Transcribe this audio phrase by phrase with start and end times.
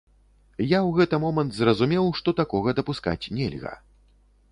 [0.61, 3.75] Я ў гэты момант зразумеў, што такога дапускаць нельга.